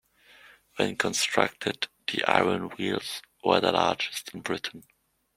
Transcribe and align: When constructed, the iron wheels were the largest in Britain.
When 0.77 0.95
constructed, 0.95 1.87
the 2.07 2.23
iron 2.25 2.69
wheels 2.71 3.21
were 3.43 3.59
the 3.61 3.71
largest 3.71 4.33
in 4.33 4.41
Britain. 4.41 4.83